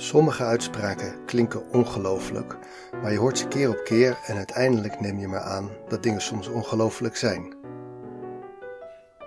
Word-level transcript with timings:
Sommige 0.00 0.44
uitspraken 0.44 1.24
klinken 1.24 1.70
ongelooflijk, 1.72 2.58
maar 3.02 3.12
je 3.12 3.18
hoort 3.18 3.38
ze 3.38 3.48
keer 3.48 3.68
op 3.68 3.84
keer 3.84 4.18
en 4.26 4.36
uiteindelijk 4.36 5.00
neem 5.00 5.18
je 5.18 5.28
maar 5.28 5.40
aan 5.40 5.70
dat 5.88 6.02
dingen 6.02 6.20
soms 6.20 6.48
ongelooflijk 6.48 7.16
zijn. 7.16 7.54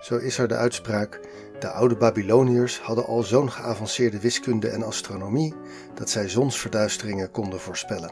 Zo 0.02 0.18
is 0.18 0.38
er 0.38 0.48
de 0.48 0.56
uitspraak: 0.56 1.20
de 1.60 1.70
oude 1.70 1.96
Babyloniërs 1.96 2.80
hadden 2.80 3.06
al 3.06 3.24
zo'n 3.24 3.52
geavanceerde 3.52 4.20
wiskunde 4.20 4.70
en 4.70 4.84
astronomie 4.84 5.54
dat 5.94 6.10
zij 6.10 6.30
zonsverduisteringen 6.30 7.32
konden 7.32 7.60
voorspellen. 7.60 8.12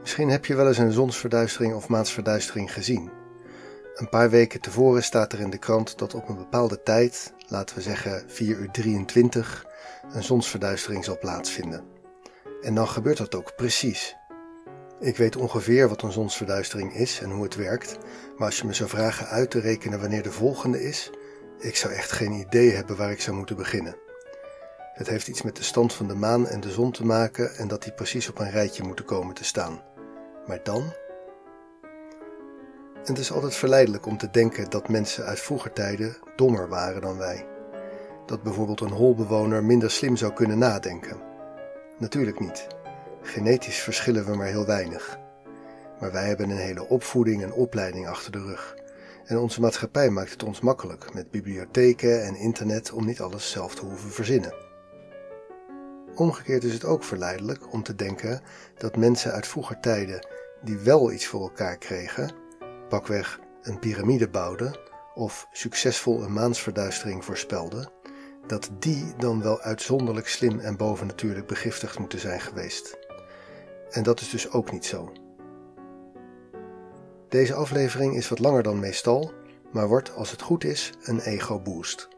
Misschien 0.00 0.30
heb 0.30 0.46
je 0.46 0.54
wel 0.54 0.68
eens 0.68 0.78
een 0.78 0.92
zonsverduistering 0.92 1.74
of 1.74 1.88
maansverduistering 1.88 2.72
gezien. 2.72 3.21
Een 3.94 4.08
paar 4.08 4.30
weken 4.30 4.60
tevoren 4.60 5.02
staat 5.02 5.32
er 5.32 5.40
in 5.40 5.50
de 5.50 5.58
krant 5.58 5.98
dat 5.98 6.14
op 6.14 6.28
een 6.28 6.36
bepaalde 6.36 6.82
tijd, 6.82 7.32
laten 7.48 7.76
we 7.76 7.82
zeggen 7.82 8.24
4 8.26 8.56
uur 8.56 8.70
23, 8.70 9.66
een 10.12 10.22
zonsverduistering 10.22 11.04
zal 11.04 11.18
plaatsvinden. 11.18 11.84
En 12.62 12.74
dan 12.74 12.88
gebeurt 12.88 13.16
dat 13.16 13.34
ook 13.34 13.56
precies. 13.56 14.16
Ik 15.00 15.16
weet 15.16 15.36
ongeveer 15.36 15.88
wat 15.88 16.02
een 16.02 16.12
zonsverduistering 16.12 16.94
is 16.94 17.20
en 17.20 17.30
hoe 17.30 17.42
het 17.42 17.54
werkt, 17.54 17.98
maar 18.36 18.46
als 18.46 18.58
je 18.58 18.66
me 18.66 18.72
zou 18.72 18.88
vragen 18.88 19.26
uit 19.26 19.50
te 19.50 19.60
rekenen 19.60 20.00
wanneer 20.00 20.22
de 20.22 20.32
volgende 20.32 20.82
is, 20.82 21.10
ik 21.58 21.76
zou 21.76 21.92
echt 21.92 22.12
geen 22.12 22.32
idee 22.32 22.70
hebben 22.70 22.96
waar 22.96 23.10
ik 23.10 23.20
zou 23.20 23.36
moeten 23.36 23.56
beginnen. 23.56 23.96
Het 24.92 25.06
heeft 25.06 25.28
iets 25.28 25.42
met 25.42 25.56
de 25.56 25.62
stand 25.62 25.92
van 25.92 26.08
de 26.08 26.14
maan 26.14 26.46
en 26.46 26.60
de 26.60 26.70
zon 26.70 26.92
te 26.92 27.04
maken 27.04 27.54
en 27.54 27.68
dat 27.68 27.82
die 27.82 27.92
precies 27.92 28.28
op 28.28 28.38
een 28.38 28.50
rijtje 28.50 28.82
moeten 28.82 29.04
komen 29.04 29.34
te 29.34 29.44
staan. 29.44 29.82
Maar 30.46 30.62
dan? 30.62 30.92
En 33.04 33.12
het 33.12 33.18
is 33.18 33.32
altijd 33.32 33.54
verleidelijk 33.54 34.06
om 34.06 34.18
te 34.18 34.30
denken 34.30 34.70
dat 34.70 34.88
mensen 34.88 35.24
uit 35.24 35.40
vroeger 35.40 35.72
tijden 35.72 36.16
dommer 36.36 36.68
waren 36.68 37.00
dan 37.00 37.16
wij 37.16 37.46
dat 38.26 38.42
bijvoorbeeld 38.42 38.80
een 38.80 38.90
holbewoner 38.90 39.64
minder 39.64 39.90
slim 39.90 40.16
zou 40.16 40.32
kunnen 40.32 40.58
nadenken. 40.58 41.20
Natuurlijk 41.98 42.40
niet. 42.40 42.66
Genetisch 43.22 43.78
verschillen 43.78 44.24
we 44.24 44.36
maar 44.36 44.46
heel 44.46 44.66
weinig. 44.66 45.18
Maar 46.00 46.12
wij 46.12 46.26
hebben 46.26 46.50
een 46.50 46.56
hele 46.56 46.88
opvoeding 46.88 47.42
en 47.42 47.52
opleiding 47.52 48.08
achter 48.08 48.32
de 48.32 48.42
rug. 48.42 48.76
En 49.24 49.38
onze 49.38 49.60
maatschappij 49.60 50.10
maakt 50.10 50.30
het 50.30 50.42
ons 50.42 50.60
makkelijk 50.60 51.14
met 51.14 51.30
bibliotheken 51.30 52.24
en 52.24 52.36
internet 52.36 52.92
om 52.92 53.06
niet 53.06 53.20
alles 53.20 53.50
zelf 53.50 53.74
te 53.74 53.84
hoeven 53.84 54.10
verzinnen. 54.10 54.54
Omgekeerd 56.14 56.64
is 56.64 56.72
het 56.72 56.84
ook 56.84 57.04
verleidelijk 57.04 57.72
om 57.72 57.82
te 57.82 57.94
denken 57.94 58.40
dat 58.78 58.96
mensen 58.96 59.32
uit 59.32 59.46
vroeger 59.46 59.80
tijden 59.80 60.26
die 60.62 60.78
wel 60.78 61.12
iets 61.12 61.26
voor 61.26 61.42
elkaar 61.42 61.76
kregen, 61.76 62.41
pakweg 62.92 63.40
een 63.62 63.78
piramide 63.78 64.28
bouwden 64.28 64.78
of 65.14 65.48
succesvol 65.52 66.22
een 66.22 66.32
maansverduistering 66.32 67.24
voorspelden, 67.24 67.90
dat 68.46 68.70
die 68.78 69.14
dan 69.18 69.42
wel 69.42 69.60
uitzonderlijk 69.60 70.28
slim 70.28 70.58
en 70.58 70.76
bovennatuurlijk 70.76 71.46
begiftigd 71.46 71.98
moeten 71.98 72.18
zijn 72.18 72.40
geweest. 72.40 72.98
En 73.90 74.02
dat 74.02 74.20
is 74.20 74.30
dus 74.30 74.50
ook 74.50 74.72
niet 74.72 74.84
zo. 74.84 75.12
Deze 77.28 77.54
aflevering 77.54 78.16
is 78.16 78.28
wat 78.28 78.38
langer 78.38 78.62
dan 78.62 78.80
meestal, 78.80 79.32
maar 79.70 79.88
wordt 79.88 80.14
als 80.14 80.30
het 80.30 80.42
goed 80.42 80.64
is 80.64 80.92
een 81.02 81.20
ego-boost. 81.20 82.08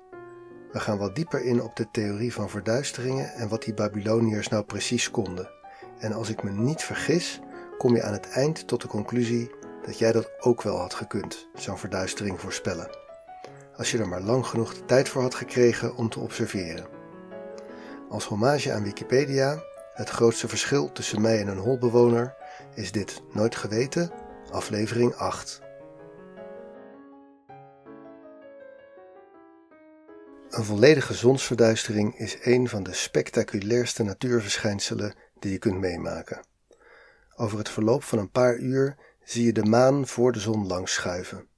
We 0.72 0.80
gaan 0.80 0.98
wat 0.98 1.14
dieper 1.14 1.44
in 1.44 1.62
op 1.62 1.76
de 1.76 1.90
theorie 1.90 2.32
van 2.32 2.50
verduisteringen 2.50 3.32
en 3.32 3.48
wat 3.48 3.62
die 3.62 3.74
Babyloniërs 3.74 4.48
nou 4.48 4.64
precies 4.64 5.10
konden. 5.10 5.50
En 5.98 6.12
als 6.12 6.28
ik 6.28 6.42
me 6.42 6.50
niet 6.50 6.82
vergis, 6.82 7.40
kom 7.78 7.94
je 7.94 8.02
aan 8.02 8.12
het 8.12 8.28
eind 8.28 8.66
tot 8.68 8.82
de 8.82 8.88
conclusie 8.88 9.50
dat 9.86 9.98
jij 9.98 10.12
dat 10.12 10.30
ook 10.40 10.62
wel 10.62 10.78
had 10.78 10.94
gekund, 10.94 11.48
zo'n 11.54 11.78
verduistering 11.78 12.40
voorspellen 12.40 13.02
als 13.76 13.90
je 13.90 13.98
er 13.98 14.08
maar 14.08 14.20
lang 14.20 14.46
genoeg 14.46 14.74
de 14.74 14.84
tijd 14.84 15.08
voor 15.08 15.22
had 15.22 15.34
gekregen 15.34 15.96
om 15.96 16.08
te 16.08 16.20
observeren. 16.20 16.86
Als 18.08 18.24
hommage 18.24 18.72
aan 18.72 18.84
Wikipedia, 18.84 19.62
het 19.94 20.08
grootste 20.08 20.48
verschil 20.48 20.92
tussen 20.92 21.20
mij 21.20 21.40
en 21.40 21.48
een 21.48 21.58
holbewoner, 21.58 22.34
is 22.74 22.92
dit 22.92 23.22
Nooit 23.32 23.56
Geweten, 23.56 24.10
aflevering 24.50 25.14
8. 25.14 25.62
Een 30.50 30.64
volledige 30.64 31.14
zonsverduistering 31.14 32.18
is 32.18 32.38
een 32.40 32.68
van 32.68 32.82
de 32.82 32.92
spectaculairste 32.92 34.02
natuurverschijnselen 34.02 35.14
die 35.38 35.52
je 35.52 35.58
kunt 35.58 35.78
meemaken. 35.78 36.40
Over 37.36 37.58
het 37.58 37.68
verloop 37.68 38.02
van 38.02 38.18
een 38.18 38.30
paar 38.30 38.56
uur 38.56 38.96
zie 39.24 39.44
je 39.44 39.52
de 39.52 39.64
maan 39.64 40.06
voor 40.06 40.32
de 40.32 40.40
zon 40.40 40.66
langs 40.66 40.92
schuiven. 40.92 41.48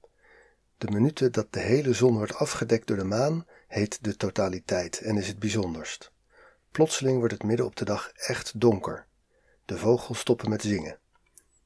De 0.79 0.91
minute 0.91 1.31
dat 1.31 1.53
de 1.53 1.61
hele 1.61 1.93
zon 1.93 2.17
wordt 2.17 2.35
afgedekt 2.35 2.87
door 2.87 2.97
de 2.97 3.05
maan 3.05 3.47
heet 3.69 4.05
de 4.05 4.17
totaliteit 4.17 5.01
en 5.01 5.17
is 5.17 5.29
het 5.29 5.39
bijzonderst. 5.39 6.13
Plotseling 6.71 7.19
wordt 7.19 7.33
het 7.33 7.43
midden 7.43 7.67
op 7.67 7.77
de 7.77 7.85
dag 7.85 8.11
echt 8.15 8.61
donker. 8.61 9.07
De 9.65 9.79
vogels 9.79 10.19
stoppen 10.19 10.51
met 10.51 10.63
zingen. 10.63 10.99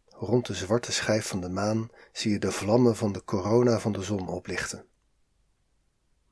Rond 0.09 0.47
de 0.47 0.55
zwarte 0.55 0.93
schijf 0.93 1.27
van 1.27 1.41
de 1.41 1.49
maan 1.49 1.91
zie 2.13 2.33
je 2.33 2.39
de 2.39 2.53
vlammen 2.53 2.97
van 2.97 3.13
de 3.13 3.25
corona 3.25 3.79
van 3.79 3.93
de 3.93 4.03
zon 4.03 4.29
oplichten. 4.29 4.85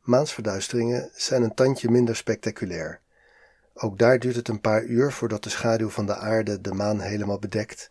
Maansverduisteringen 0.00 1.10
zijn 1.14 1.42
een 1.42 1.54
tandje 1.54 1.90
minder 1.90 2.16
spectaculair. 2.16 3.00
Ook 3.74 3.98
daar 3.98 4.18
duurt 4.18 4.36
het 4.36 4.48
een 4.48 4.60
paar 4.60 4.84
uur 4.84 5.12
voordat 5.12 5.42
de 5.42 5.50
schaduw 5.50 5.88
van 5.88 6.06
de 6.06 6.16
aarde 6.16 6.60
de 6.60 6.74
maan 6.74 7.00
helemaal 7.00 7.38
bedekt. 7.38 7.86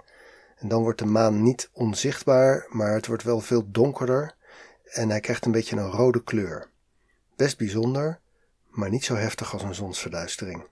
En 0.58 0.68
dan 0.68 0.82
wordt 0.82 1.00
de 1.00 1.06
maan 1.06 1.44
niet 1.44 1.70
onzichtbaar, 1.74 2.66
maar 2.70 2.94
het 2.94 3.08
wordt 3.08 3.24
wel 3.24 3.40
veel 3.40 3.72
donkerder 3.72 4.36
en 4.84 5.10
hij 5.10 5.20
krijgt 5.20 5.46
een 5.46 5.52
beetje 5.52 5.76
een 5.76 5.92
rode 5.92 6.24
kleur. 6.24 6.70
Best 7.36 7.58
bijzonder, 7.58 8.20
maar 8.70 8.90
niet 8.90 9.04
zo 9.04 9.16
heftig 9.16 9.54
als 9.54 9.64
een 9.64 9.76
zonsverduistering. 9.76 10.68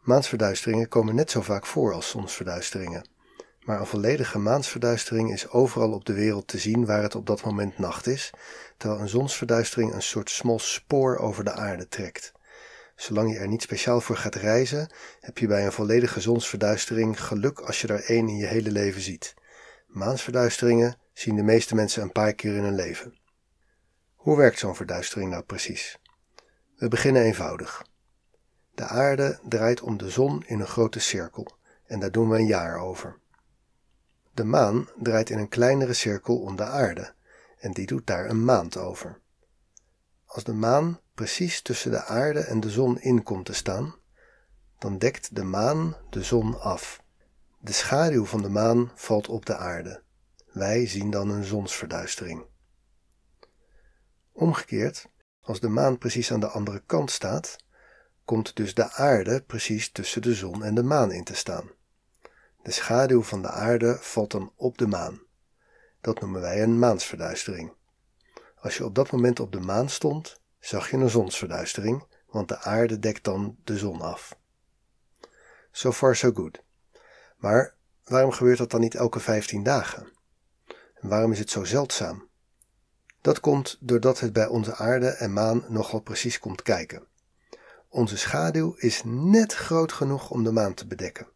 Maansverduisteringen 0.00 0.88
komen 0.88 1.14
net 1.14 1.30
zo 1.30 1.40
vaak 1.40 1.66
voor 1.66 1.92
als 1.92 2.08
zonsverduisteringen, 2.08 3.08
maar 3.60 3.80
een 3.80 3.86
volledige 3.86 4.38
maansverduistering 4.38 5.32
is 5.32 5.48
overal 5.48 5.92
op 5.92 6.04
de 6.04 6.12
wereld 6.12 6.46
te 6.46 6.58
zien 6.58 6.86
waar 6.86 7.02
het 7.02 7.14
op 7.14 7.26
dat 7.26 7.44
moment 7.44 7.78
nacht 7.78 8.06
is, 8.06 8.30
terwijl 8.76 9.00
een 9.00 9.08
zonsverduistering 9.08 9.92
een 9.92 10.02
soort 10.02 10.30
smal 10.30 10.58
spoor 10.58 11.16
over 11.16 11.44
de 11.44 11.52
aarde 11.52 11.88
trekt. 11.88 12.32
Zolang 13.02 13.32
je 13.32 13.38
er 13.38 13.48
niet 13.48 13.62
speciaal 13.62 14.00
voor 14.00 14.16
gaat 14.16 14.34
reizen, 14.34 14.92
heb 15.20 15.38
je 15.38 15.46
bij 15.46 15.64
een 15.64 15.72
volledige 15.72 16.20
zonsverduistering 16.20 17.20
geluk 17.24 17.60
als 17.60 17.80
je 17.80 17.88
er 17.88 18.04
één 18.04 18.28
in 18.28 18.36
je 18.36 18.46
hele 18.46 18.70
leven 18.70 19.00
ziet. 19.00 19.34
Maansverduisteringen 19.86 20.96
zien 21.12 21.36
de 21.36 21.42
meeste 21.42 21.74
mensen 21.74 22.02
een 22.02 22.12
paar 22.12 22.32
keer 22.32 22.56
in 22.56 22.62
hun 22.62 22.74
leven. 22.74 23.18
Hoe 24.14 24.36
werkt 24.36 24.58
zo'n 24.58 24.76
verduistering 24.76 25.30
nou 25.30 25.42
precies? 25.42 25.98
We 26.76 26.88
beginnen 26.88 27.22
eenvoudig. 27.22 27.86
De 28.74 28.84
aarde 28.84 29.38
draait 29.48 29.80
om 29.80 29.96
de 29.96 30.10
zon 30.10 30.44
in 30.46 30.60
een 30.60 30.66
grote 30.66 31.00
cirkel 31.00 31.46
en 31.86 32.00
daar 32.00 32.12
doen 32.12 32.28
we 32.28 32.36
een 32.36 32.46
jaar 32.46 32.78
over. 32.78 33.18
De 34.34 34.44
maan 34.44 34.88
draait 34.96 35.30
in 35.30 35.38
een 35.38 35.48
kleinere 35.48 35.94
cirkel 35.94 36.38
om 36.38 36.56
de 36.56 36.64
aarde 36.64 37.14
en 37.58 37.72
die 37.72 37.86
doet 37.86 38.06
daar 38.06 38.28
een 38.28 38.44
maand 38.44 38.76
over. 38.76 39.20
Als 40.26 40.44
de 40.44 40.54
maan 40.54 41.00
precies 41.14 41.62
tussen 41.62 41.90
de 41.90 42.04
aarde 42.04 42.40
en 42.40 42.60
de 42.60 42.70
zon 42.70 43.00
in 43.00 43.22
komt 43.22 43.44
te 43.44 43.52
staan, 43.52 43.94
dan 44.78 44.98
dekt 44.98 45.34
de 45.34 45.42
maan 45.42 45.96
de 46.10 46.22
zon 46.22 46.60
af. 46.60 47.02
De 47.58 47.72
schaduw 47.72 48.24
van 48.24 48.42
de 48.42 48.48
maan 48.48 48.92
valt 48.94 49.28
op 49.28 49.46
de 49.46 49.56
aarde 49.56 50.02
wij 50.52 50.86
zien 50.86 51.10
dan 51.10 51.30
een 51.30 51.44
zonsverduistering. 51.44 52.44
Omgekeerd, 54.32 55.08
als 55.40 55.60
de 55.60 55.68
maan 55.68 55.98
precies 55.98 56.32
aan 56.32 56.40
de 56.40 56.48
andere 56.48 56.82
kant 56.86 57.10
staat, 57.10 57.56
komt 58.24 58.56
dus 58.56 58.74
de 58.74 58.90
aarde 58.90 59.42
precies 59.42 59.92
tussen 59.92 60.22
de 60.22 60.34
zon 60.34 60.64
en 60.64 60.74
de 60.74 60.82
maan 60.82 61.12
in 61.12 61.24
te 61.24 61.34
staan. 61.34 61.70
De 62.62 62.70
schaduw 62.70 63.22
van 63.22 63.42
de 63.42 63.48
aarde 63.48 63.98
valt 64.00 64.30
dan 64.30 64.52
op 64.56 64.78
de 64.78 64.86
maan. 64.86 65.20
Dat 66.00 66.20
noemen 66.20 66.40
wij 66.40 66.62
een 66.62 66.78
maansverduistering. 66.78 67.72
Als 68.56 68.76
je 68.76 68.84
op 68.84 68.94
dat 68.94 69.10
moment 69.10 69.40
op 69.40 69.52
de 69.52 69.60
maan 69.60 69.88
stond, 69.88 70.40
zag 70.62 70.90
je 70.90 70.96
een 70.96 71.10
zonsverduistering, 71.10 72.06
want 72.26 72.48
de 72.48 72.58
aarde 72.58 72.98
dekt 72.98 73.24
dan 73.24 73.56
de 73.64 73.78
zon 73.78 74.00
af. 74.00 74.38
So 75.70 75.92
far 75.92 76.16
so 76.16 76.30
good. 76.32 76.62
Maar 77.36 77.74
waarom 78.04 78.30
gebeurt 78.30 78.58
dat 78.58 78.70
dan 78.70 78.80
niet 78.80 78.94
elke 78.94 79.20
15 79.20 79.62
dagen? 79.62 80.12
waarom 81.00 81.32
is 81.32 81.38
het 81.38 81.50
zo 81.50 81.64
zeldzaam? 81.64 82.28
Dat 83.20 83.40
komt 83.40 83.76
doordat 83.80 84.20
het 84.20 84.32
bij 84.32 84.46
onze 84.46 84.74
aarde 84.74 85.08
en 85.08 85.32
maan 85.32 85.64
nogal 85.68 86.00
precies 86.00 86.38
komt 86.38 86.62
kijken. 86.62 87.06
Onze 87.88 88.16
schaduw 88.16 88.74
is 88.76 89.02
net 89.04 89.54
groot 89.54 89.92
genoeg 89.92 90.30
om 90.30 90.44
de 90.44 90.52
maan 90.52 90.74
te 90.74 90.86
bedekken. 90.86 91.26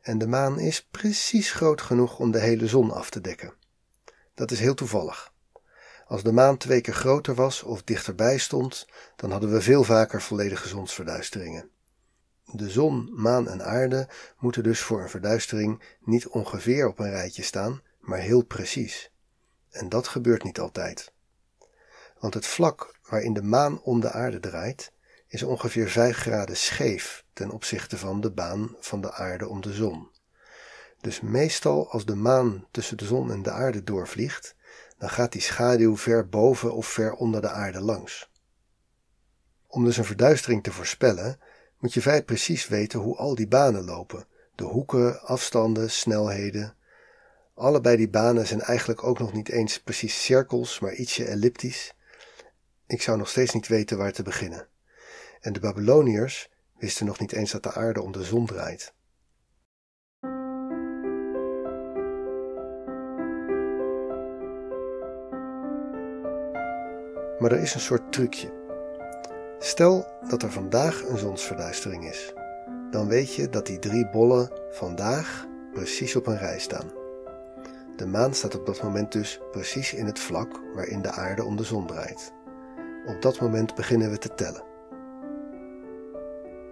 En 0.00 0.18
de 0.18 0.26
maan 0.26 0.58
is 0.58 0.86
precies 0.90 1.52
groot 1.52 1.82
genoeg 1.82 2.18
om 2.18 2.30
de 2.30 2.38
hele 2.38 2.66
zon 2.66 2.90
af 2.90 3.10
te 3.10 3.20
dekken. 3.20 3.54
Dat 4.34 4.50
is 4.50 4.58
heel 4.60 4.74
toevallig. 4.74 5.31
Als 6.12 6.22
de 6.22 6.32
maan 6.32 6.56
twee 6.56 6.80
keer 6.80 6.94
groter 6.94 7.34
was 7.34 7.62
of 7.62 7.82
dichterbij 7.82 8.38
stond, 8.38 8.86
dan 9.16 9.30
hadden 9.30 9.52
we 9.52 9.60
veel 9.60 9.84
vaker 9.84 10.22
volledige 10.22 10.68
zonsverduisteringen. 10.68 11.70
De 12.44 12.70
zon, 12.70 13.10
maan 13.14 13.48
en 13.48 13.64
aarde 13.64 14.08
moeten 14.38 14.62
dus 14.62 14.80
voor 14.80 15.02
een 15.02 15.08
verduistering 15.08 15.82
niet 16.00 16.26
ongeveer 16.26 16.88
op 16.88 16.98
een 16.98 17.10
rijtje 17.10 17.42
staan, 17.42 17.82
maar 18.00 18.18
heel 18.18 18.42
precies. 18.42 19.12
En 19.70 19.88
dat 19.88 20.08
gebeurt 20.08 20.42
niet 20.42 20.60
altijd. 20.60 21.12
Want 22.18 22.34
het 22.34 22.46
vlak 22.46 22.98
waarin 23.08 23.32
de 23.32 23.42
maan 23.42 23.82
om 23.82 24.00
de 24.00 24.10
aarde 24.10 24.40
draait, 24.40 24.92
is 25.28 25.42
ongeveer 25.42 25.88
5 25.88 26.16
graden 26.16 26.56
scheef 26.56 27.24
ten 27.32 27.50
opzichte 27.50 27.98
van 27.98 28.20
de 28.20 28.30
baan 28.30 28.76
van 28.80 29.00
de 29.00 29.12
aarde 29.12 29.48
om 29.48 29.60
de 29.60 29.72
zon. 29.72 30.08
Dus 31.00 31.20
meestal 31.20 31.90
als 31.90 32.04
de 32.04 32.14
maan 32.14 32.66
tussen 32.70 32.96
de 32.96 33.04
zon 33.04 33.30
en 33.30 33.42
de 33.42 33.50
aarde 33.50 33.84
doorvliegt, 33.84 34.54
dan 35.02 35.10
gaat 35.10 35.32
die 35.32 35.40
schaduw 35.40 35.96
ver 35.96 36.28
boven 36.28 36.74
of 36.74 36.86
ver 36.86 37.12
onder 37.12 37.40
de 37.40 37.48
aarde 37.48 37.80
langs. 37.80 38.30
Om 39.66 39.84
dus 39.84 39.96
een 39.96 40.04
verduistering 40.04 40.62
te 40.62 40.72
voorspellen, 40.72 41.38
moet 41.78 41.94
je 41.94 42.00
vrij 42.00 42.22
precies 42.24 42.68
weten 42.68 43.00
hoe 43.00 43.16
al 43.16 43.34
die 43.34 43.48
banen 43.48 43.84
lopen, 43.84 44.26
de 44.54 44.64
hoeken, 44.64 45.20
afstanden, 45.20 45.90
snelheden. 45.90 46.76
Allebei 47.54 47.96
die 47.96 48.08
banen 48.08 48.46
zijn 48.46 48.60
eigenlijk 48.60 49.04
ook 49.04 49.18
nog 49.18 49.32
niet 49.32 49.48
eens 49.48 49.80
precies 49.80 50.24
cirkels, 50.24 50.78
maar 50.78 50.94
ietsje 50.94 51.24
elliptisch. 51.24 51.94
Ik 52.86 53.02
zou 53.02 53.18
nog 53.18 53.28
steeds 53.28 53.52
niet 53.52 53.68
weten 53.68 53.98
waar 53.98 54.12
te 54.12 54.22
beginnen. 54.22 54.66
En 55.40 55.52
de 55.52 55.60
Babyloniërs 55.60 56.50
wisten 56.78 57.06
nog 57.06 57.18
niet 57.18 57.32
eens 57.32 57.50
dat 57.50 57.62
de 57.62 57.72
aarde 57.72 58.02
om 58.02 58.12
de 58.12 58.24
zon 58.24 58.46
draait. 58.46 58.94
Maar 67.42 67.52
er 67.52 67.60
is 67.60 67.74
een 67.74 67.80
soort 67.80 68.12
trucje. 68.12 68.52
Stel 69.58 70.06
dat 70.28 70.42
er 70.42 70.50
vandaag 70.50 71.02
een 71.08 71.18
zonsverduistering 71.18 72.08
is. 72.08 72.34
Dan 72.90 73.08
weet 73.08 73.34
je 73.34 73.48
dat 73.48 73.66
die 73.66 73.78
drie 73.78 74.10
bollen 74.10 74.50
vandaag 74.70 75.46
precies 75.72 76.16
op 76.16 76.26
een 76.26 76.38
rij 76.38 76.58
staan. 76.58 76.90
De 77.96 78.06
maan 78.06 78.34
staat 78.34 78.54
op 78.54 78.66
dat 78.66 78.82
moment 78.82 79.12
dus 79.12 79.40
precies 79.50 79.94
in 79.94 80.06
het 80.06 80.18
vlak 80.18 80.60
waarin 80.74 81.02
de 81.02 81.10
aarde 81.10 81.44
om 81.44 81.56
de 81.56 81.62
zon 81.62 81.86
draait. 81.86 82.32
Op 83.06 83.22
dat 83.22 83.40
moment 83.40 83.74
beginnen 83.74 84.10
we 84.10 84.18
te 84.18 84.34
tellen. 84.34 84.62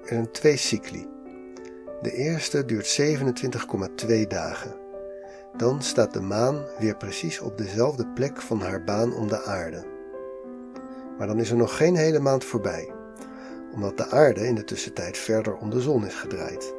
Er 0.03 0.09
zijn 0.09 0.31
twee 0.31 0.57
cycli. 0.57 1.09
De 2.03 2.13
eerste 2.13 2.65
duurt 2.65 3.01
27,2 4.07 4.27
dagen. 4.27 4.75
Dan 5.57 5.83
staat 5.83 6.13
de 6.13 6.21
maan 6.21 6.65
weer 6.79 6.97
precies 6.97 7.41
op 7.41 7.59
dezelfde 7.59 8.07
plek 8.07 8.41
van 8.41 8.61
haar 8.61 8.85
baan 8.85 9.15
om 9.15 9.29
de 9.29 9.45
aarde. 9.45 9.99
Maar 11.21 11.29
dan 11.29 11.39
is 11.39 11.51
er 11.51 11.57
nog 11.57 11.77
geen 11.77 11.97
hele 11.97 12.19
maand 12.19 12.45
voorbij, 12.45 12.93
omdat 13.75 13.97
de 13.97 14.07
aarde 14.07 14.47
in 14.47 14.55
de 14.55 14.65
tussentijd 14.65 15.19
verder 15.19 15.57
om 15.57 15.71
de 15.71 15.81
zon 15.81 16.07
is 16.07 16.15
gedraaid. 16.15 16.75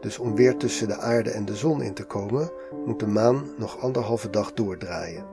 Dus 0.00 0.18
om 0.18 0.34
weer 0.34 0.56
tussen 0.56 0.88
de 0.88 0.96
aarde 0.96 1.30
en 1.30 1.44
de 1.44 1.56
zon 1.56 1.82
in 1.82 1.94
te 1.94 2.04
komen, 2.04 2.50
moet 2.84 3.00
de 3.00 3.06
maan 3.06 3.46
nog 3.56 3.80
anderhalve 3.80 4.30
dag 4.30 4.52
doordraaien. 4.52 5.24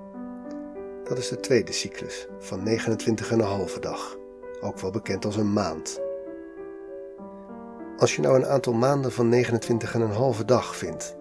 Dat 1.03 1.17
is 1.17 1.27
de 1.29 1.39
tweede 1.39 1.71
cyclus 1.71 2.27
van 2.39 2.67
29,5 2.67 3.79
dag, 3.79 4.17
ook 4.61 4.79
wel 4.79 4.91
bekend 4.91 5.25
als 5.25 5.35
een 5.35 5.53
maand. 5.53 6.01
Als 7.97 8.15
je 8.15 8.21
nou 8.21 8.35
een 8.35 8.47
aantal 8.47 8.73
maanden 8.73 9.11
van 9.11 9.43
29,5 10.37 10.45
dag 10.45 10.75
vindt, 10.75 11.15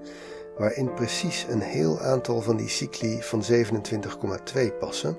waarin 0.59 0.95
precies 0.95 1.47
een 1.51 1.61
heel 1.61 2.01
aantal 2.01 2.41
van 2.41 2.57
die 2.57 2.69
cycli 2.69 3.23
van 3.23 3.43
27,2 3.53 4.79
passen, 4.79 5.19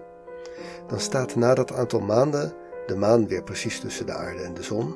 dan 0.88 1.00
staat 1.00 1.36
na 1.36 1.54
dat 1.54 1.74
aantal 1.74 2.00
maanden 2.00 2.54
de 2.86 2.96
maan 2.96 3.28
weer 3.28 3.44
precies 3.44 3.80
tussen 3.80 4.06
de 4.06 4.14
aarde 4.14 4.42
en 4.42 4.54
de 4.54 4.64
zon 4.64 4.96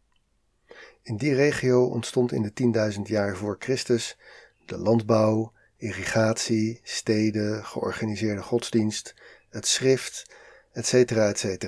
In 1.01 1.17
die 1.17 1.33
regio 1.33 1.85
ontstond 1.85 2.31
in 2.31 2.41
de 2.41 2.93
10.000 2.95 3.01
jaar 3.01 3.35
voor 3.35 3.55
Christus 3.59 4.17
de 4.67 4.77
landbouw, 4.77 5.53
irrigatie, 5.77 6.79
steden, 6.83 7.65
georganiseerde 7.65 8.41
godsdienst, 8.41 9.15
het 9.49 9.67
schrift, 9.67 10.25
etc. 10.71 10.93
etc. 11.11 11.65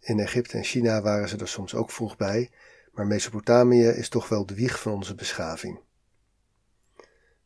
In 0.00 0.20
Egypte 0.20 0.56
en 0.56 0.64
China 0.64 1.02
waren 1.02 1.28
ze 1.28 1.36
er 1.36 1.48
soms 1.48 1.74
ook 1.74 1.90
vroeg 1.90 2.16
bij, 2.16 2.50
maar 2.92 3.06
Mesopotamië 3.06 3.86
is 3.86 4.08
toch 4.08 4.28
wel 4.28 4.46
de 4.46 4.54
wieg 4.54 4.80
van 4.80 4.92
onze 4.92 5.14
beschaving. 5.14 5.80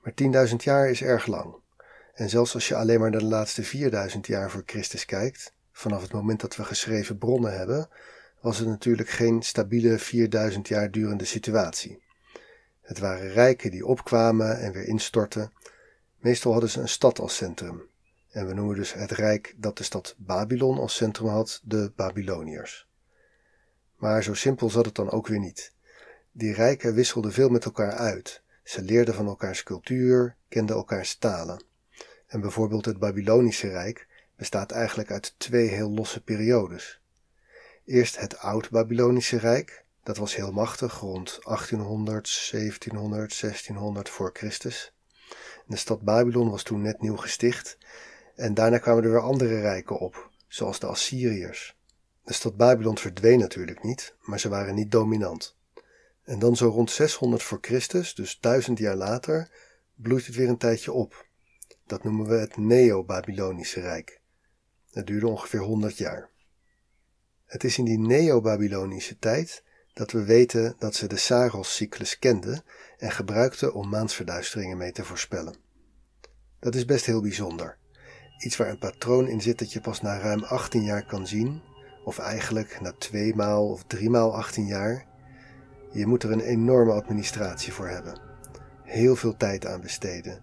Maar 0.02 0.48
10.000 0.48 0.56
jaar 0.56 0.90
is 0.90 1.02
erg 1.02 1.26
lang. 1.26 1.54
En 2.14 2.28
zelfs 2.28 2.54
als 2.54 2.68
je 2.68 2.76
alleen 2.76 3.00
maar 3.00 3.10
naar 3.10 3.20
de 3.20 3.26
laatste 3.26 3.62
4000 3.62 4.26
jaar 4.26 4.50
voor 4.50 4.62
Christus 4.66 5.04
kijkt, 5.04 5.52
vanaf 5.72 6.02
het 6.02 6.12
moment 6.12 6.40
dat 6.40 6.56
we 6.56 6.64
geschreven 6.64 7.18
bronnen 7.18 7.58
hebben, 7.58 7.88
was 8.40 8.58
het 8.58 8.68
natuurlijk 8.68 9.08
geen 9.08 9.42
stabiele 9.42 9.98
4000 9.98 10.68
jaar 10.68 10.90
durende 10.90 11.24
situatie. 11.24 12.02
Het 12.90 12.98
waren 12.98 13.28
rijken 13.28 13.70
die 13.70 13.86
opkwamen 13.86 14.58
en 14.58 14.72
weer 14.72 14.86
instortten. 14.86 15.52
Meestal 16.18 16.52
hadden 16.52 16.70
ze 16.70 16.80
een 16.80 16.88
stad 16.88 17.18
als 17.18 17.36
centrum. 17.36 17.82
En 18.30 18.46
we 18.46 18.54
noemen 18.54 18.76
dus 18.76 18.92
het 18.92 19.10
rijk 19.10 19.54
dat 19.56 19.76
de 19.76 19.82
stad 19.82 20.14
Babylon 20.18 20.78
als 20.78 20.94
centrum 20.94 21.28
had, 21.28 21.60
de 21.64 21.92
Babyloniërs. 21.96 22.88
Maar 23.96 24.22
zo 24.22 24.34
simpel 24.34 24.70
zat 24.70 24.84
het 24.84 24.94
dan 24.94 25.10
ook 25.10 25.26
weer 25.26 25.38
niet. 25.38 25.72
Die 26.32 26.54
rijken 26.54 26.94
wisselden 26.94 27.32
veel 27.32 27.48
met 27.48 27.64
elkaar 27.64 27.92
uit. 27.92 28.42
Ze 28.64 28.82
leerden 28.82 29.14
van 29.14 29.26
elkaars 29.26 29.62
cultuur, 29.62 30.36
kenden 30.48 30.76
elkaars 30.76 31.14
talen. 31.14 31.64
En 32.26 32.40
bijvoorbeeld 32.40 32.84
het 32.84 32.98
Babylonische 32.98 33.68
Rijk 33.68 34.06
bestaat 34.36 34.70
eigenlijk 34.70 35.10
uit 35.10 35.34
twee 35.36 35.68
heel 35.68 35.90
losse 35.90 36.22
periodes. 36.22 37.00
Eerst 37.84 38.20
het 38.20 38.38
Oud-Babylonische 38.38 39.38
Rijk, 39.38 39.84
dat 40.02 40.16
was 40.16 40.36
heel 40.36 40.52
machtig, 40.52 40.98
rond 40.98 41.38
1800, 41.42 42.48
1700, 42.50 43.40
1600 43.40 44.08
voor 44.08 44.30
Christus. 44.32 44.92
De 45.66 45.76
stad 45.76 46.00
Babylon 46.00 46.50
was 46.50 46.62
toen 46.62 46.82
net 46.82 47.00
nieuw 47.00 47.16
gesticht 47.16 47.78
en 48.36 48.54
daarna 48.54 48.78
kwamen 48.78 49.04
er 49.04 49.10
weer 49.10 49.20
andere 49.20 49.60
rijken 49.60 49.98
op, 49.98 50.30
zoals 50.48 50.78
de 50.78 50.86
Assyriërs. 50.86 51.76
De 52.24 52.32
stad 52.32 52.56
Babylon 52.56 52.98
verdween 52.98 53.38
natuurlijk 53.38 53.82
niet, 53.82 54.14
maar 54.20 54.40
ze 54.40 54.48
waren 54.48 54.74
niet 54.74 54.90
dominant. 54.90 55.56
En 56.24 56.38
dan 56.38 56.56
zo 56.56 56.68
rond 56.68 56.90
600 56.90 57.42
voor 57.42 57.58
Christus, 57.60 58.14
dus 58.14 58.38
duizend 58.40 58.78
jaar 58.78 58.96
later, 58.96 59.50
bloeit 59.94 60.26
het 60.26 60.34
weer 60.34 60.48
een 60.48 60.58
tijdje 60.58 60.92
op. 60.92 61.26
Dat 61.86 62.04
noemen 62.04 62.26
we 62.26 62.34
het 62.34 62.56
Neo-Babylonische 62.56 63.80
Rijk. 63.80 64.20
Het 64.90 65.06
duurde 65.06 65.26
ongeveer 65.26 65.60
100 65.60 65.98
jaar. 65.98 66.30
Het 67.46 67.64
is 67.64 67.78
in 67.78 67.84
die 67.84 67.98
Neo-Babylonische 67.98 69.18
tijd 69.18 69.62
dat 70.00 70.10
we 70.10 70.24
weten 70.24 70.74
dat 70.78 70.94
ze 70.94 71.06
de 71.06 71.16
Saros-cyclus 71.16 72.18
kenden 72.18 72.62
en 72.98 73.10
gebruikten 73.10 73.74
om 73.74 73.88
maansverduisteringen 73.88 74.76
mee 74.76 74.92
te 74.92 75.04
voorspellen. 75.04 75.54
Dat 76.60 76.74
is 76.74 76.84
best 76.84 77.06
heel 77.06 77.20
bijzonder. 77.20 77.76
Iets 78.38 78.56
waar 78.56 78.68
een 78.68 78.78
patroon 78.78 79.28
in 79.28 79.40
zit 79.40 79.58
dat 79.58 79.72
je 79.72 79.80
pas 79.80 80.00
na 80.00 80.18
ruim 80.18 80.42
18 80.44 80.82
jaar 80.82 81.06
kan 81.06 81.26
zien, 81.26 81.62
of 82.04 82.18
eigenlijk 82.18 82.80
na 82.80 82.92
twee 82.92 83.34
maal 83.34 83.68
of 83.68 83.84
drie 83.84 84.10
maal 84.10 84.36
18 84.36 84.66
jaar. 84.66 85.06
Je 85.92 86.06
moet 86.06 86.22
er 86.22 86.32
een 86.32 86.40
enorme 86.40 86.92
administratie 86.92 87.72
voor 87.72 87.88
hebben. 87.88 88.20
Heel 88.82 89.16
veel 89.16 89.36
tijd 89.36 89.66
aan 89.66 89.80
besteden. 89.80 90.42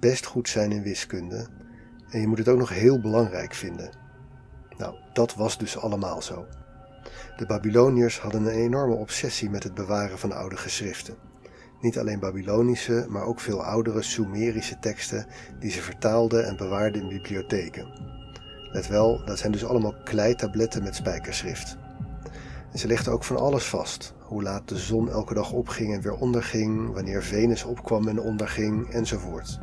Best 0.00 0.26
goed 0.26 0.48
zijn 0.48 0.72
in 0.72 0.82
wiskunde. 0.82 1.46
En 2.10 2.20
je 2.20 2.26
moet 2.26 2.38
het 2.38 2.48
ook 2.48 2.58
nog 2.58 2.68
heel 2.68 3.00
belangrijk 3.00 3.54
vinden. 3.54 3.90
Nou, 4.76 4.94
dat 5.12 5.34
was 5.34 5.58
dus 5.58 5.78
allemaal 5.78 6.22
zo. 6.22 6.46
De 7.36 7.46
Babyloniërs 7.46 8.18
hadden 8.18 8.44
een 8.44 8.54
enorme 8.54 8.94
obsessie 8.94 9.50
met 9.50 9.62
het 9.62 9.74
bewaren 9.74 10.18
van 10.18 10.32
oude 10.32 10.56
geschriften. 10.56 11.14
Niet 11.80 11.98
alleen 11.98 12.20
Babylonische, 12.20 13.06
maar 13.08 13.24
ook 13.24 13.40
veel 13.40 13.64
oudere 13.64 14.02
Sumerische 14.02 14.78
teksten 14.78 15.26
die 15.58 15.70
ze 15.70 15.82
vertaalden 15.82 16.46
en 16.46 16.56
bewaarden 16.56 17.02
in 17.02 17.08
bibliotheken. 17.08 17.88
Let 18.72 18.88
wel, 18.88 19.24
dat 19.24 19.38
zijn 19.38 19.52
dus 19.52 19.64
allemaal 19.64 19.94
kleitabletten 20.04 20.82
met 20.82 20.94
spijkerschrift. 20.94 21.76
En 22.72 22.78
ze 22.78 22.86
legden 22.86 23.12
ook 23.12 23.24
van 23.24 23.36
alles 23.36 23.64
vast: 23.64 24.14
hoe 24.18 24.42
laat 24.42 24.68
de 24.68 24.76
zon 24.76 25.10
elke 25.10 25.34
dag 25.34 25.52
opging 25.52 25.94
en 25.94 26.00
weer 26.00 26.16
onderging, 26.16 26.92
wanneer 26.92 27.22
Venus 27.22 27.64
opkwam 27.64 28.08
en 28.08 28.20
onderging, 28.20 28.90
enzovoort. 28.92 29.58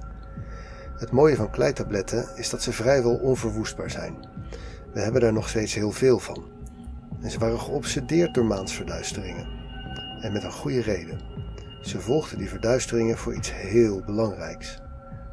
Het 0.97 1.11
mooie 1.11 1.35
van 1.35 1.49
kleitabletten 1.49 2.27
is 2.35 2.49
dat 2.49 2.61
ze 2.61 2.71
vrijwel 2.71 3.15
onverwoestbaar 3.15 3.89
zijn. 3.89 4.15
We 4.93 4.99
hebben 4.99 5.21
daar 5.21 5.33
nog 5.33 5.49
steeds 5.49 5.73
heel 5.73 5.91
veel 5.91 6.19
van. 6.19 6.56
En 7.21 7.31
ze 7.31 7.39
waren 7.39 7.59
geobsedeerd 7.59 8.33
door 8.33 8.45
maansverduisteringen. 8.45 9.47
En 10.21 10.31
met 10.31 10.43
een 10.43 10.51
goede 10.51 10.81
reden. 10.81 11.19
Ze 11.81 11.99
volgden 11.99 12.37
die 12.37 12.49
verduisteringen 12.49 13.17
voor 13.17 13.35
iets 13.35 13.53
heel 13.53 14.03
belangrijks. 14.05 14.81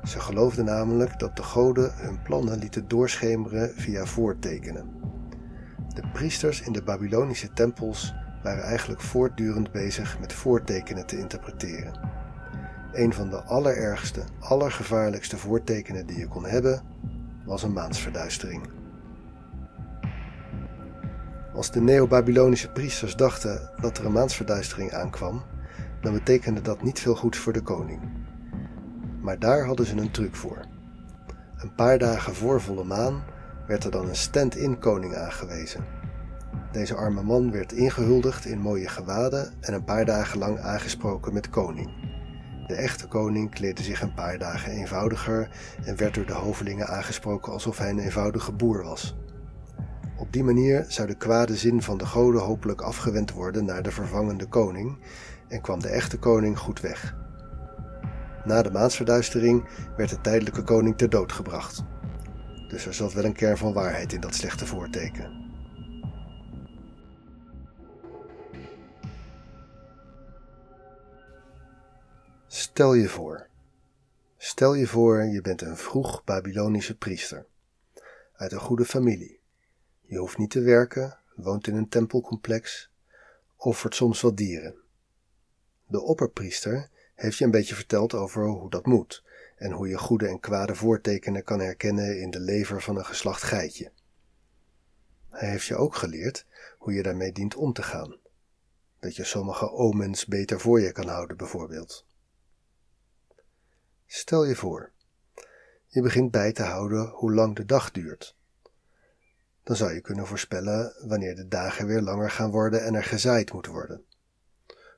Ze 0.04 0.20
geloofden 0.20 0.64
namelijk 0.64 1.18
dat 1.18 1.36
de 1.36 1.42
goden 1.42 1.92
hun 1.94 2.22
plannen 2.22 2.58
lieten 2.58 2.88
doorschemeren 2.88 3.72
via 3.74 4.04
voortekenen. 4.04 4.88
De 5.94 6.02
priesters 6.12 6.60
in 6.60 6.72
de 6.72 6.82
Babylonische 6.82 7.52
tempels 7.52 8.14
waren 8.42 8.62
eigenlijk 8.62 9.00
voortdurend 9.00 9.72
bezig 9.72 10.18
met 10.20 10.32
voortekenen 10.32 11.06
te 11.06 11.18
interpreteren. 11.18 12.00
Een 12.92 13.12
van 13.12 13.30
de 13.30 13.42
allerergste, 13.42 14.22
allergevaarlijkste 14.40 15.36
voortekenen 15.36 16.06
die 16.06 16.18
je 16.18 16.28
kon 16.28 16.46
hebben, 16.46 16.82
was 17.44 17.62
een 17.62 17.72
maansverduistering. 17.72 18.68
Als 21.54 21.70
de 21.70 21.80
Neo-Babylonische 21.80 22.70
priesters 22.70 23.16
dachten 23.16 23.70
dat 23.80 23.98
er 23.98 24.04
een 24.04 24.12
maansverduistering 24.12 24.92
aankwam, 24.92 25.42
dan 26.00 26.12
betekende 26.12 26.60
dat 26.60 26.82
niet 26.82 27.00
veel 27.00 27.16
goeds 27.16 27.38
voor 27.38 27.52
de 27.52 27.62
koning. 27.62 28.00
Maar 29.20 29.38
daar 29.38 29.64
hadden 29.64 29.86
ze 29.86 29.96
een 29.96 30.10
truc 30.10 30.36
voor. 30.36 30.64
Een 31.56 31.74
paar 31.74 31.98
dagen 31.98 32.34
voor 32.34 32.60
volle 32.60 32.84
maan 32.84 33.24
werd 33.66 33.84
er 33.84 33.90
dan 33.90 34.08
een 34.08 34.16
stand-in 34.16 34.78
koning 34.78 35.16
aangewezen. 35.16 35.84
Deze 36.72 36.94
arme 36.94 37.22
man 37.22 37.50
werd 37.50 37.72
ingehuldigd 37.72 38.44
in 38.44 38.58
mooie 38.58 38.88
gewaden 38.88 39.52
en 39.60 39.74
een 39.74 39.84
paar 39.84 40.04
dagen 40.04 40.38
lang 40.38 40.58
aangesproken 40.58 41.32
met 41.32 41.50
koning. 41.50 41.90
De 42.66 42.74
echte 42.74 43.08
koning 43.08 43.50
kleedde 43.50 43.82
zich 43.82 44.02
een 44.02 44.14
paar 44.14 44.38
dagen 44.38 44.72
eenvoudiger 44.72 45.48
en 45.84 45.96
werd 45.96 46.14
door 46.14 46.26
de 46.26 46.32
hovelingen 46.32 46.88
aangesproken 46.88 47.52
alsof 47.52 47.78
hij 47.78 47.90
een 47.90 47.98
eenvoudige 47.98 48.52
boer 48.52 48.82
was. 48.82 49.16
Die 50.34 50.44
manier 50.44 50.84
zou 50.88 51.08
de 51.08 51.16
kwade 51.16 51.56
zin 51.56 51.82
van 51.82 51.98
de 51.98 52.06
goden 52.06 52.40
hopelijk 52.40 52.80
afgewend 52.80 53.30
worden 53.30 53.64
naar 53.64 53.82
de 53.82 53.90
vervangende 53.90 54.46
koning 54.46 54.98
en 55.48 55.60
kwam 55.60 55.80
de 55.80 55.88
echte 55.88 56.18
koning 56.18 56.58
goed 56.58 56.80
weg. 56.80 57.16
Na 58.44 58.62
de 58.62 58.70
maansverduistering 58.70 59.68
werd 59.96 60.10
de 60.10 60.20
tijdelijke 60.20 60.62
koning 60.62 60.96
ter 60.96 61.10
dood 61.10 61.32
gebracht. 61.32 61.84
Dus 62.68 62.86
er 62.86 62.94
zat 62.94 63.12
wel 63.12 63.24
een 63.24 63.32
kern 63.32 63.56
van 63.56 63.72
waarheid 63.72 64.12
in 64.12 64.20
dat 64.20 64.34
slechte 64.34 64.66
voorteken. 64.66 65.52
Stel 72.46 72.94
je 72.94 73.08
voor. 73.08 73.46
Stel 74.36 74.74
je 74.74 74.86
voor, 74.86 75.24
je 75.24 75.40
bent 75.40 75.62
een 75.62 75.76
vroeg 75.76 76.24
Babylonische 76.24 76.96
priester. 76.96 77.46
Uit 78.36 78.52
een 78.52 78.58
goede 78.58 78.84
familie. 78.84 79.42
Je 80.06 80.18
hoeft 80.18 80.38
niet 80.38 80.50
te 80.50 80.60
werken, 80.60 81.18
woont 81.34 81.66
in 81.66 81.74
een 81.74 81.88
tempelcomplex, 81.88 82.90
offert 83.56 83.94
soms 83.94 84.20
wat 84.20 84.36
dieren. 84.36 84.74
De 85.86 86.00
opperpriester 86.00 86.90
heeft 87.14 87.38
je 87.38 87.44
een 87.44 87.50
beetje 87.50 87.74
verteld 87.74 88.14
over 88.14 88.46
hoe 88.46 88.70
dat 88.70 88.86
moet 88.86 89.24
en 89.56 89.70
hoe 89.70 89.88
je 89.88 89.98
goede 89.98 90.28
en 90.28 90.40
kwade 90.40 90.74
voortekenen 90.74 91.44
kan 91.44 91.60
herkennen 91.60 92.20
in 92.20 92.30
de 92.30 92.40
lever 92.40 92.82
van 92.82 92.96
een 92.96 93.04
geslacht 93.04 93.42
geitje. 93.42 93.92
Hij 95.30 95.50
heeft 95.50 95.66
je 95.66 95.76
ook 95.76 95.94
geleerd 95.94 96.46
hoe 96.78 96.92
je 96.92 97.02
daarmee 97.02 97.32
dient 97.32 97.54
om 97.54 97.72
te 97.72 97.82
gaan. 97.82 98.16
Dat 99.00 99.16
je 99.16 99.24
sommige 99.24 99.70
omens 99.70 100.26
beter 100.26 100.60
voor 100.60 100.80
je 100.80 100.92
kan 100.92 101.08
houden, 101.08 101.36
bijvoorbeeld. 101.36 102.06
Stel 104.06 104.44
je 104.44 104.56
voor, 104.56 104.92
je 105.86 106.02
begint 106.02 106.30
bij 106.30 106.52
te 106.52 106.62
houden 106.62 107.08
hoe 107.08 107.32
lang 107.32 107.56
de 107.56 107.64
dag 107.64 107.90
duurt. 107.90 108.36
Dan 109.64 109.76
zou 109.76 109.92
je 109.92 110.00
kunnen 110.00 110.26
voorspellen 110.26 110.94
wanneer 111.08 111.36
de 111.36 111.48
dagen 111.48 111.86
weer 111.86 112.00
langer 112.00 112.30
gaan 112.30 112.50
worden 112.50 112.84
en 112.84 112.94
er 112.94 113.04
gezaaid 113.04 113.52
moet 113.52 113.66
worden. 113.66 114.04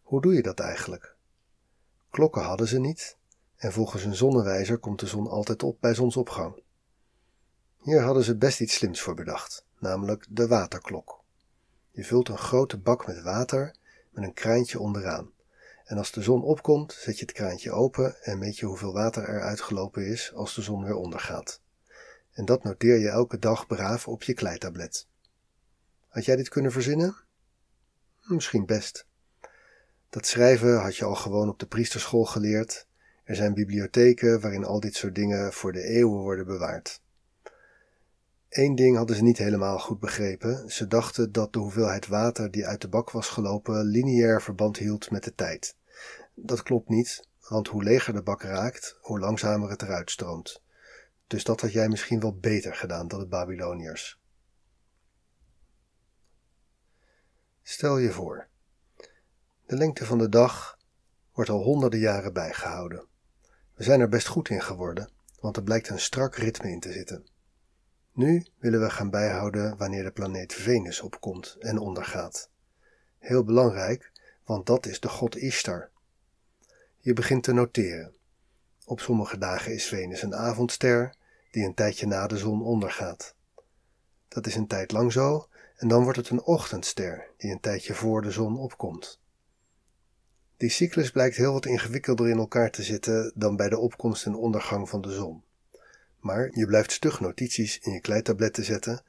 Hoe 0.03 0.21
doe 0.21 0.35
je 0.35 0.43
dat 0.43 0.61
eigenlijk? 0.61 1.15
Klokken 2.11 2.43
hadden 2.43 2.69
ze 2.69 2.79
niet, 2.79 3.17
en 3.57 3.73
volgens 3.73 4.05
een 4.05 4.15
zonnewijzer 4.15 4.79
komt 4.79 5.01
de 5.01 5.07
zon 5.07 5.29
altijd 5.29 5.63
op 5.63 5.81
bij 5.81 5.95
zonsopgang. 5.95 6.63
Hier 7.83 8.01
hadden 8.01 8.25
ze 8.25 8.37
best 8.37 8.61
iets 8.61 8.75
slims 8.75 9.01
voor 9.01 9.15
bedacht, 9.15 9.65
namelijk 9.79 10.27
de 10.29 10.47
waterklok. 10.47 11.25
Je 11.91 12.05
vult 12.05 12.29
een 12.29 12.39
grote 12.39 12.79
bak 12.79 13.07
met 13.07 13.23
water 13.23 13.75
met 14.11 14.25
een 14.25 14.35
kraantje 14.35 14.81
onderaan. 14.81 15.31
En 15.85 15.99
als 15.99 16.13
de 16.13 16.23
zon 16.23 16.43
opkomt, 16.43 16.93
zet 16.93 17.19
je 17.19 17.25
het 17.25 17.35
kraantje 17.35 17.73
open 17.73 18.23
en 18.23 18.39
meet 18.39 18.59
je 18.59 18.67
hoeveel 18.67 18.93
water 18.93 19.23
er 19.23 19.43
uitgelopen 19.43 20.07
is 20.07 20.33
als 20.35 20.55
de 20.55 20.63
zon 20.63 20.85
weer 20.85 20.97
ondergaat. 20.97 21.61
En 22.37 22.45
dat 22.45 22.65
noteer 22.65 22.99
je 22.99 23.09
elke 23.09 23.39
dag 23.39 23.67
braaf 23.67 24.09
op 24.09 24.23
je 24.23 24.35
kleitablet. 24.35 25.07
Had 26.09 26.25
jij 26.25 26.37
dit 26.37 26.49
kunnen 26.49 26.73
verzinnen? 26.73 27.17
Misschien 28.23 28.67
best. 28.67 29.07
Dat 30.11 30.27
schrijven 30.27 30.81
had 30.81 30.97
je 30.97 31.05
al 31.05 31.15
gewoon 31.15 31.49
op 31.49 31.59
de 31.59 31.67
priesterschool 31.67 32.25
geleerd. 32.25 32.87
Er 33.25 33.35
zijn 33.35 33.55
bibliotheken 33.55 34.41
waarin 34.41 34.65
al 34.65 34.81
dit 34.81 34.95
soort 34.95 35.15
dingen 35.15 35.53
voor 35.53 35.73
de 35.73 35.83
eeuwen 35.83 36.21
worden 36.21 36.47
bewaard. 36.47 37.03
Eén 38.49 38.75
ding 38.75 38.97
hadden 38.97 39.17
ze 39.17 39.23
niet 39.23 39.39
helemaal 39.39 39.79
goed 39.79 40.01
begrepen. 40.01 40.71
Ze 40.71 40.87
dachten 40.87 41.33
dat 41.33 41.53
de 41.53 41.59
hoeveelheid 41.59 42.07
water 42.07 42.51
die 42.51 42.67
uit 42.67 42.81
de 42.81 42.89
bak 42.89 43.11
was 43.11 43.29
gelopen 43.29 43.85
lineair 43.85 44.43
verband 44.43 44.77
hield 44.77 45.11
met 45.11 45.25
de 45.25 45.35
tijd. 45.35 45.77
Dat 46.35 46.63
klopt 46.63 46.89
niet, 46.89 47.29
want 47.49 47.69
hoe 47.69 47.83
leger 47.83 48.13
de 48.13 48.23
bak 48.23 48.43
raakt, 48.43 48.99
hoe 49.01 49.19
langzamer 49.19 49.71
het 49.71 49.83
eruit 49.83 50.11
stroomt. 50.11 50.65
Dus 51.27 51.45
dat 51.45 51.61
had 51.61 51.73
jij 51.73 51.89
misschien 51.89 52.21
wel 52.21 52.39
beter 52.39 52.75
gedaan 52.75 53.09
dan 53.09 53.19
de 53.19 53.27
Babyloniërs. 53.27 54.21
Stel 57.63 57.99
je 57.99 58.11
voor, 58.11 58.49
de 59.67 59.77
lengte 59.77 60.05
van 60.07 60.19
de 60.19 60.29
dag 60.29 60.79
wordt 61.33 61.51
al 61.51 61.63
honderden 61.63 62.01
jaren 62.01 62.33
bijgehouden. 62.33 63.07
We 63.75 63.85
zijn 63.85 64.01
er 64.01 64.09
best 64.09 64.27
goed 64.27 64.49
in 64.49 64.63
geworden, 64.63 65.11
want 65.41 65.57
er 65.57 65.63
blijkt 65.63 65.89
een 65.89 65.99
strak 65.99 66.35
ritme 66.35 66.71
in 66.71 66.81
te 66.81 66.93
zitten. 66.93 67.27
Nu 68.13 68.47
willen 68.59 68.81
we 68.81 68.91
gaan 68.91 69.11
bijhouden 69.11 69.77
wanneer 69.77 70.03
de 70.03 70.11
planeet 70.11 70.53
Venus 70.53 71.01
opkomt 71.01 71.57
en 71.59 71.79
ondergaat. 71.79 72.51
Heel 73.19 73.45
belangrijk, 73.45 74.13
want 74.45 74.67
dat 74.67 74.87
is 74.87 75.01
de 75.01 75.09
god 75.09 75.37
Ishtar. 75.37 75.91
Je 76.99 77.13
begint 77.13 77.43
te 77.43 77.53
noteren. 77.53 78.15
Op 78.89 79.01
sommige 79.01 79.39
dagen 79.39 79.75
is 79.75 79.87
Venus 79.87 80.23
een 80.23 80.35
avondster 80.35 81.15
die 81.51 81.65
een 81.65 81.75
tijdje 81.75 82.07
na 82.07 82.27
de 82.27 82.37
zon 82.37 82.63
ondergaat. 82.63 83.35
Dat 84.29 84.47
is 84.47 84.55
een 84.55 84.67
tijd 84.67 84.93
lang 84.93 85.13
zo 85.13 85.49
en 85.77 85.89
dan 85.89 86.03
wordt 86.03 86.19
het 86.19 86.29
een 86.29 86.43
ochtendster 86.43 87.31
die 87.37 87.51
een 87.51 87.61
tijdje 87.61 87.95
voor 87.95 88.23
de 88.23 88.31
zon 88.31 88.59
opkomt. 88.59 89.21
Die 90.57 90.71
cyclus 90.71 91.11
blijkt 91.11 91.37
heel 91.37 91.53
wat 91.53 91.67
ingewikkelder 91.67 92.29
in 92.29 92.39
elkaar 92.39 92.71
te 92.71 92.83
zitten 92.83 93.33
dan 93.35 93.57
bij 93.57 93.69
de 93.69 93.79
opkomst 93.79 94.27
en 94.27 94.35
ondergang 94.35 94.89
van 94.89 95.01
de 95.01 95.13
zon. 95.13 95.43
Maar 96.21 96.51
je 96.53 96.67
blijft 96.67 96.93
stug 96.93 97.21
notities 97.21 97.79
in 97.79 97.93
je 97.93 98.01
kleitabletten 98.01 98.65
zetten 98.65 99.03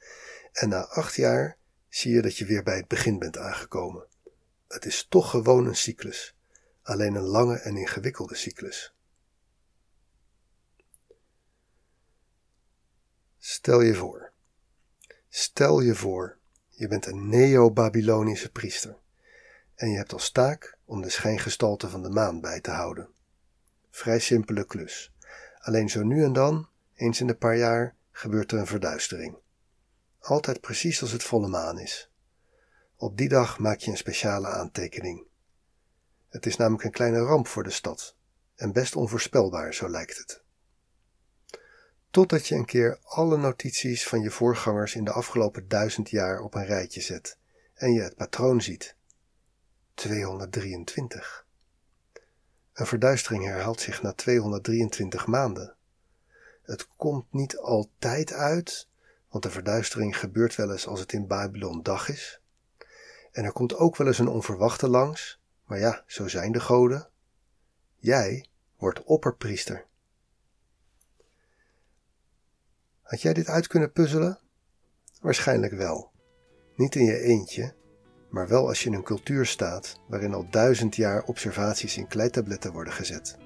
en 0.52 0.68
na 0.68 0.86
acht 0.86 1.14
jaar 1.14 1.56
zie 1.88 2.14
je 2.14 2.22
dat 2.22 2.36
je 2.36 2.44
weer 2.44 2.62
bij 2.62 2.76
het 2.76 2.88
begin 2.88 3.18
bent 3.18 3.38
aangekomen. 3.38 4.06
Het 4.68 4.84
is 4.84 5.06
toch 5.08 5.30
gewoon 5.30 5.66
een 5.66 5.76
cyclus, 5.76 6.36
alleen 6.82 7.14
een 7.14 7.22
lange 7.22 7.58
en 7.58 7.76
ingewikkelde 7.76 8.34
cyclus. 8.34 8.92
Stel 13.50 13.80
je 13.80 13.94
voor. 13.94 14.32
Stel 15.28 15.80
je 15.80 15.94
voor, 15.94 16.38
je 16.68 16.88
bent 16.88 17.06
een 17.06 17.28
neo-Babylonische 17.28 18.50
priester 18.50 18.96
en 19.74 19.90
je 19.90 19.96
hebt 19.96 20.12
als 20.12 20.30
taak 20.30 20.78
om 20.84 21.02
de 21.02 21.08
schijngestalte 21.08 21.88
van 21.88 22.02
de 22.02 22.08
maan 22.08 22.40
bij 22.40 22.60
te 22.60 22.70
houden. 22.70 23.08
Vrij 23.90 24.18
simpele 24.18 24.64
klus. 24.64 25.12
Alleen 25.58 25.88
zo 25.88 26.02
nu 26.02 26.24
en 26.24 26.32
dan, 26.32 26.68
eens 26.94 27.20
in 27.20 27.28
een 27.28 27.38
paar 27.38 27.56
jaar, 27.56 27.94
gebeurt 28.10 28.52
er 28.52 28.58
een 28.58 28.66
verduistering. 28.66 29.36
Altijd 30.20 30.60
precies 30.60 31.02
als 31.02 31.12
het 31.12 31.22
volle 31.22 31.48
maan 31.48 31.78
is. 31.78 32.10
Op 32.96 33.16
die 33.16 33.28
dag 33.28 33.58
maak 33.58 33.78
je 33.78 33.90
een 33.90 33.96
speciale 33.96 34.48
aantekening. 34.48 35.26
Het 36.28 36.46
is 36.46 36.56
namelijk 36.56 36.84
een 36.84 36.90
kleine 36.90 37.20
ramp 37.20 37.46
voor 37.46 37.64
de 37.64 37.70
stad 37.70 38.16
en 38.54 38.72
best 38.72 38.96
onvoorspelbaar, 38.96 39.74
zo 39.74 39.88
lijkt 39.88 40.18
het. 40.18 40.46
Totdat 42.10 42.46
je 42.46 42.54
een 42.54 42.64
keer 42.64 42.98
alle 43.02 43.36
notities 43.36 44.08
van 44.08 44.20
je 44.20 44.30
voorgangers 44.30 44.94
in 44.94 45.04
de 45.04 45.12
afgelopen 45.12 45.68
duizend 45.68 46.10
jaar 46.10 46.40
op 46.40 46.54
een 46.54 46.66
rijtje 46.66 47.00
zet 47.00 47.38
en 47.74 47.92
je 47.92 48.00
het 48.00 48.16
patroon 48.16 48.62
ziet. 48.62 48.96
223. 49.94 51.46
Een 52.72 52.86
verduistering 52.86 53.44
herhaalt 53.44 53.80
zich 53.80 54.02
na 54.02 54.12
223 54.12 55.26
maanden. 55.26 55.74
Het 56.62 56.88
komt 56.96 57.32
niet 57.32 57.56
altijd 57.56 58.32
uit, 58.32 58.88
want 59.28 59.42
de 59.44 59.50
verduistering 59.50 60.18
gebeurt 60.18 60.54
wel 60.54 60.70
eens 60.72 60.86
als 60.86 61.00
het 61.00 61.12
in 61.12 61.26
Babylon 61.26 61.82
dag 61.82 62.08
is. 62.08 62.40
En 63.32 63.44
er 63.44 63.52
komt 63.52 63.74
ook 63.74 63.96
wel 63.96 64.06
eens 64.06 64.18
een 64.18 64.28
onverwachte 64.28 64.88
langs, 64.88 65.40
maar 65.64 65.78
ja, 65.78 66.04
zo 66.06 66.28
zijn 66.28 66.52
de 66.52 66.60
goden. 66.60 67.08
Jij 67.96 68.46
wordt 68.76 69.02
opperpriester. 69.04 69.87
Had 73.08 73.22
jij 73.22 73.32
dit 73.32 73.48
uit 73.48 73.66
kunnen 73.66 73.92
puzzelen? 73.92 74.38
Waarschijnlijk 75.20 75.72
wel. 75.72 76.10
Niet 76.76 76.94
in 76.94 77.04
je 77.04 77.20
eentje, 77.20 77.74
maar 78.30 78.48
wel 78.48 78.68
als 78.68 78.82
je 78.82 78.88
in 78.88 78.94
een 78.94 79.02
cultuur 79.02 79.46
staat 79.46 80.00
waarin 80.08 80.34
al 80.34 80.46
duizend 80.50 80.96
jaar 80.96 81.22
observaties 81.22 81.96
in 81.96 82.06
kleitabletten 82.06 82.72
worden 82.72 82.92
gezet. 82.92 83.36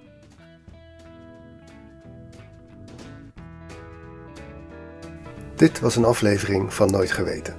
Dit 5.57 5.81
was 5.81 5.97
een 5.97 6.05
aflevering 6.05 6.75
van 6.75 6.91
Nooit 6.91 7.13
Geweten. 7.13 7.57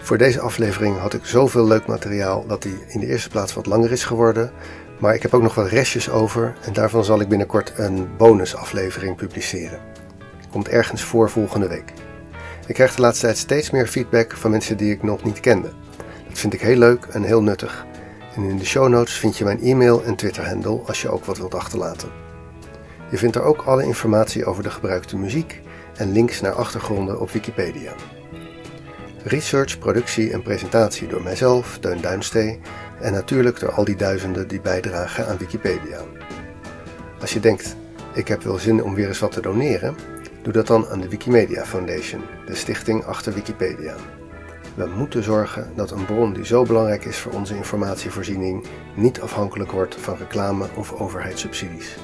Voor 0.00 0.18
deze 0.18 0.40
aflevering 0.40 0.98
had 0.98 1.14
ik 1.14 1.24
zoveel 1.24 1.66
leuk 1.66 1.86
materiaal 1.86 2.46
dat 2.46 2.62
die 2.62 2.84
in 2.88 3.00
de 3.00 3.06
eerste 3.06 3.28
plaats 3.28 3.54
wat 3.54 3.66
langer 3.66 3.92
is 3.92 4.04
geworden. 4.04 4.52
Maar 5.00 5.14
ik 5.14 5.22
heb 5.22 5.34
ook 5.34 5.42
nog 5.42 5.54
wat 5.54 5.68
restjes 5.68 6.10
over 6.10 6.56
en 6.62 6.72
daarvan 6.72 7.04
zal 7.04 7.20
ik 7.20 7.28
binnenkort 7.28 7.72
een 7.78 8.16
bonusaflevering 8.16 9.16
publiceren. 9.16 10.03
Komt 10.54 10.68
ergens 10.68 11.02
voor 11.02 11.30
volgende 11.30 11.68
week. 11.68 11.92
Ik 12.66 12.74
krijg 12.74 12.94
de 12.94 13.00
laatste 13.00 13.26
tijd 13.26 13.38
steeds 13.38 13.70
meer 13.70 13.86
feedback 13.86 14.32
van 14.32 14.50
mensen 14.50 14.76
die 14.76 14.92
ik 14.92 15.02
nog 15.02 15.24
niet 15.24 15.40
kende. 15.40 15.72
Dat 16.28 16.38
vind 16.38 16.54
ik 16.54 16.60
heel 16.60 16.76
leuk 16.76 17.04
en 17.04 17.22
heel 17.22 17.42
nuttig. 17.42 17.86
En 18.36 18.42
in 18.42 18.56
de 18.56 18.64
show 18.64 18.88
notes 18.88 19.14
vind 19.14 19.36
je 19.36 19.44
mijn 19.44 19.62
e-mail 19.62 20.04
en 20.04 20.16
Twitter-handle 20.16 20.80
als 20.86 21.02
je 21.02 21.08
ook 21.08 21.24
wat 21.24 21.38
wilt 21.38 21.54
achterlaten. 21.54 22.08
Je 23.10 23.16
vindt 23.16 23.36
er 23.36 23.42
ook 23.42 23.62
alle 23.62 23.84
informatie 23.84 24.44
over 24.44 24.62
de 24.62 24.70
gebruikte 24.70 25.16
muziek 25.16 25.60
en 25.96 26.12
links 26.12 26.40
naar 26.40 26.52
achtergronden 26.52 27.20
op 27.20 27.30
Wikipedia. 27.30 27.92
Research, 29.24 29.78
productie 29.78 30.32
en 30.32 30.42
presentatie 30.42 31.08
door 31.08 31.22
mijzelf, 31.22 31.78
Teun 31.78 32.00
Duinstee, 32.00 32.60
en 33.00 33.12
natuurlijk 33.12 33.60
door 33.60 33.72
al 33.72 33.84
die 33.84 33.96
duizenden 33.96 34.48
die 34.48 34.60
bijdragen 34.60 35.26
aan 35.26 35.38
Wikipedia. 35.38 36.00
Als 37.20 37.32
je 37.32 37.40
denkt, 37.40 37.76
ik 38.12 38.28
heb 38.28 38.42
wel 38.42 38.58
zin 38.58 38.82
om 38.82 38.94
weer 38.94 39.08
eens 39.08 39.18
wat 39.18 39.32
te 39.32 39.40
doneren, 39.40 40.13
doe 40.44 40.52
dat 40.52 40.66
dan 40.66 40.88
aan 40.88 41.00
de 41.00 41.08
Wikimedia 41.08 41.64
Foundation, 41.64 42.22
de 42.46 42.54
stichting 42.54 43.04
achter 43.04 43.32
Wikipedia. 43.32 43.94
We 44.74 44.86
moeten 44.86 45.22
zorgen 45.22 45.72
dat 45.74 45.90
een 45.90 46.04
bron 46.04 46.32
die 46.32 46.44
zo 46.44 46.62
belangrijk 46.62 47.04
is 47.04 47.18
voor 47.18 47.32
onze 47.32 47.56
informatievoorziening 47.56 48.66
niet 48.94 49.20
afhankelijk 49.20 49.70
wordt 49.70 49.94
van 49.94 50.16
reclame 50.16 50.66
of 50.76 50.92
overheidssubsidies. 50.92 51.96